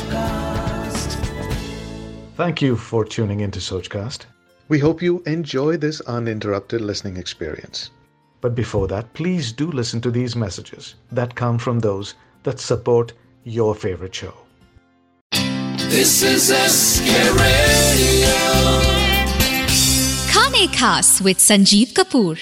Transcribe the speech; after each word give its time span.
Sochcast. 0.00 1.14
Thank 2.36 2.62
you 2.62 2.76
for 2.76 3.04
tuning 3.04 3.40
into 3.40 3.58
Sochcast. 3.60 4.24
We 4.70 4.78
hope 4.78 5.02
you 5.02 5.22
enjoy 5.26 5.76
this 5.76 6.00
uninterrupted 6.02 6.80
listening 6.80 7.16
experience. 7.18 7.90
But 8.42 8.54
before 8.54 8.88
that, 8.88 9.12
please 9.12 9.52
do 9.52 9.70
listen 9.70 10.00
to 10.02 10.10
these 10.10 10.34
messages 10.34 10.94
that 11.12 11.34
come 11.34 11.58
from 11.58 11.80
those 11.80 12.14
that 12.44 12.58
support 12.60 13.12
your 13.44 13.74
favorite 13.74 14.14
show. 14.14 14.34
This 15.90 16.22
is 16.22 16.48
SK 16.50 17.10
Radio. 17.40 18.36
खाने 20.32 20.66
खास 20.78 21.18
with 21.22 21.36
Sanjeev 21.36 21.92
Kapoor 21.96 22.38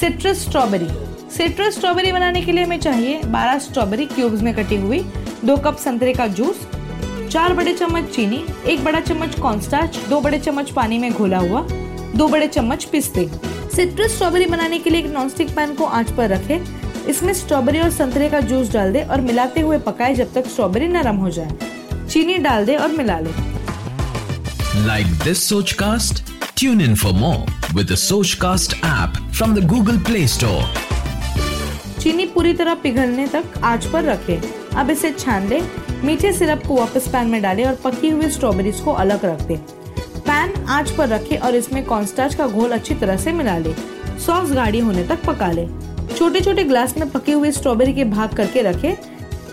citrus 0.00 0.44
strawberry 0.44 0.88
citrus 1.36 1.74
strawberry 1.74 2.12
बनाने 2.12 2.42
के 2.44 2.52
लिए 2.52 2.64
हमें 2.64 2.80
चाहिए 2.80 3.20
12 3.32 3.58
strawberry 3.66 4.06
cubes 4.06 4.42
में 4.42 4.54
कटी 4.54 4.76
हुई 4.76 4.98
दो 5.44 5.56
कप 5.64 5.76
संतरे 5.84 6.12
का 6.14 6.26
जूस 6.38 6.66
चार 7.29 7.53
बड़े 7.53 7.73
चम्मच 7.73 8.03
चीनी 8.15 8.43
एक 8.67 8.83
बड़ा 8.83 8.99
चम्मच 8.99 9.39
कॉर्नस्टार्च 9.39 9.97
दो 10.09 10.19
बड़े 10.21 10.39
चम्मच 10.39 10.69
पानी 10.71 10.97
में 10.97 11.11
घोला 11.13 11.37
हुआ 11.37 11.61
दो 12.15 12.27
बड़े 12.27 12.47
चम्मच 12.47 12.83
पिस्ते। 12.83 13.27
सिट्रस 13.75 14.13
स्ट्रॉबेरी 14.13 14.45
बनाने 14.45 14.79
के 14.79 14.89
लिए 14.89 14.99
एक 14.99 15.11
नॉनस्टिक 15.11 15.49
पैन 15.55 15.73
को 15.75 15.85
आँच 15.85 16.11
पर 16.11 16.29
रखें। 16.29 17.05
इसमें 17.09 17.33
स्ट्रॉबेरी 17.33 17.79
और 17.79 17.89
संतरे 17.89 18.29
का 18.29 18.39
जूस 18.41 18.71
डाल 18.71 18.93
दे 18.93 19.01
और 19.03 19.21
मिलाते 19.21 19.61
हुए 19.61 19.77
पकाए 19.77 20.13
जब 20.15 20.33
तक 20.33 20.47
स्ट्रॉबेरी 20.47 20.87
नरम 20.87 21.15
हो 21.15 21.29
जाए। 21.29 21.57
चीनी 22.09 22.37
डाल 22.37 22.65
दे 22.65 22.75
और 22.75 22.91
मिला 22.91 23.19
ले। 23.19 23.31
Like 24.87 25.11
this 25.25 25.43
Sochcast? 25.51 26.21
Tune 26.55 26.81
in 26.81 26.95
for 26.95 27.13
more 27.13 27.43
with 27.75 27.87
the 27.87 27.99
Sochcast 28.03 28.75
app 28.83 29.17
from 29.33 29.55
the 29.57 29.65
Google 29.73 29.99
Play 30.09 30.25
Store. 30.35 30.63
चीनी 31.99 32.25
पूरी 32.25 32.53
तरह 32.53 32.73
पिघलने 32.73 33.27
तक 33.27 33.59
आँच 33.63 33.85
पर 33.85 34.03
रखें। 34.03 34.39
अब 34.77 34.89
इसे 34.89 35.11
छान 35.11 35.47
लें। 35.47 35.61
मीठे 36.03 36.31
सिरप 36.33 36.63
को 36.67 36.75
वापस 36.75 37.07
पैन 37.11 37.27
में 37.27 37.41
डालें 37.41 37.65
और 37.65 37.75
पकी 37.83 38.09
हुई 38.09 38.29
स्ट्रॉबेरीज 38.29 38.79
को 38.79 38.91
अलग 39.03 39.25
रख 39.25 39.41
दें 39.47 39.57
पैन 40.27 40.53
आँच 40.69 40.91
पर 40.97 41.07
रखें 41.09 41.37
और 41.37 41.55
इसमें 41.55 41.83
कॉर्नस्टार्च 41.85 42.35
का 42.35 42.47
घोल 42.47 42.71
अच्छी 42.71 42.95
तरह 42.95 43.17
से 43.17 43.31
मिला 43.31 43.57
लें 43.57 43.73
सॉस 44.25 44.51
गाढ़ी 44.51 44.79
होने 44.79 45.03
तक 45.07 45.23
पका 45.25 45.51
लें 45.51 45.67
छोटे 46.17 46.41
छोटे 46.41 46.63
ग्लास 46.63 46.97
में 46.97 47.09
पकी 47.11 47.31
हुई 47.31 47.51
स्ट्रॉबेरी 47.51 47.93
के 47.93 48.03
भाग 48.15 48.35
करके 48.37 48.61
रखें 48.61 48.93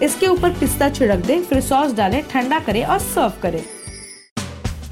इसके 0.03 0.27
ऊपर 0.27 0.51
पिस्ता 0.61 0.89
छिड़क 0.91 1.25
दें, 1.27 1.43
फिर 1.43 1.61
सॉस 1.61 1.93
डालें, 1.95 2.23
ठंडा 2.33 2.59
करें 2.67 2.85
और 2.85 2.99
सर्व 2.99 3.33
करें 3.43 3.63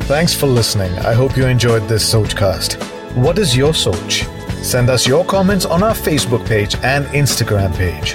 Thanks 0.09 0.35
for 0.35 0.49
listening. 0.49 0.95
I 1.11 1.15
hope 1.15 1.37
you 1.37 1.47
enjoyed 1.47 1.87
this 1.89 2.07
Sochcast. 2.13 2.75
What 3.27 3.39
is 3.39 3.57
your 3.57 3.73
Soch? 3.73 4.19
Send 4.71 4.91
us 4.91 5.07
your 5.07 5.25
comments 5.25 5.65
on 5.77 5.85
our 5.89 5.95
Facebook 5.95 6.45
page 6.47 6.77
and 6.95 7.07
Instagram 7.23 7.77
page. 7.77 8.15